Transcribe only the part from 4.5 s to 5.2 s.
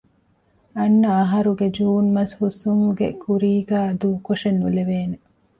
ނުލެވޭނެ